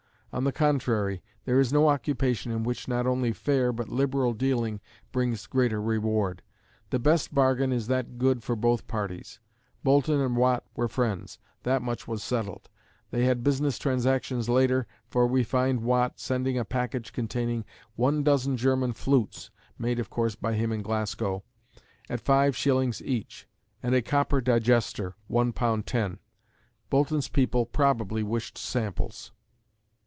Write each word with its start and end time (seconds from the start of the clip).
On 0.33 0.45
the 0.45 0.53
contrary, 0.53 1.21
there 1.43 1.59
is 1.59 1.73
no 1.73 1.89
occupation 1.89 2.53
in 2.53 2.63
which 2.63 2.87
not 2.87 3.05
only 3.05 3.33
fair 3.33 3.73
but 3.73 3.89
liberal 3.89 4.31
dealing 4.31 4.79
brings 5.11 5.45
greater 5.45 5.81
reward. 5.81 6.41
The 6.89 6.99
best 6.99 7.35
bargain 7.35 7.73
is 7.73 7.87
that 7.87 8.17
good 8.17 8.41
for 8.41 8.55
both 8.55 8.87
parties. 8.87 9.41
Boulton 9.83 10.21
and 10.21 10.37
Watt 10.37 10.63
were 10.73 10.87
friends. 10.87 11.37
That 11.63 11.81
much 11.81 12.07
was 12.07 12.23
settled. 12.23 12.69
They 13.09 13.25
had 13.25 13.43
business 13.43 13.77
transactions 13.77 14.47
later, 14.47 14.87
for 15.09 15.27
we 15.27 15.43
find 15.43 15.81
Watt 15.81 16.17
sending 16.21 16.57
a 16.57 16.63
package 16.63 17.11
containing 17.11 17.65
"one 17.97 18.23
dozen 18.23 18.55
German 18.55 18.93
flutes" 18.93 19.51
(made 19.77 19.99
of 19.99 20.09
course 20.09 20.35
by 20.35 20.53
him 20.53 20.71
in 20.71 20.81
Glasgow), 20.81 21.43
"at 22.09 22.23
5s. 22.23 23.01
each, 23.01 23.49
and 23.83 23.93
a 23.93 24.01
copper 24.01 24.39
digester, 24.39 25.13
_£_1:10." 25.29 26.19
Boulton's 26.89 27.27
people 27.27 27.65
probably 27.65 28.23
wished 28.23 28.57
samples. 28.57 29.33